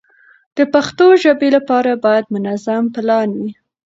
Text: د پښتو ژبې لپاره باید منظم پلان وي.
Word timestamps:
د 0.57 0.59
پښتو 0.73 1.05
ژبې 1.23 1.49
لپاره 1.57 1.91
باید 2.05 2.25
منظم 2.35 2.83
پلان 2.95 3.29
وي. 3.39 3.51